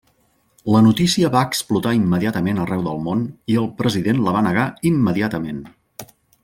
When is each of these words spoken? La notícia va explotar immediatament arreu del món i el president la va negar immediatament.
La 0.75 0.79
notícia 0.85 1.29
va 1.35 1.43
explotar 1.49 1.93
immediatament 1.99 2.63
arreu 2.65 2.81
del 2.89 3.05
món 3.09 3.23
i 3.55 3.61
el 3.65 3.71
president 3.83 4.25
la 4.29 4.35
va 4.39 4.45
negar 4.51 4.69
immediatament. 4.95 5.63